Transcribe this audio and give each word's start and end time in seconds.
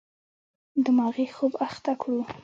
دماغي 0.85 1.27
خوب 1.35 1.53
اخته 1.67 1.93
کړو. 2.01 2.19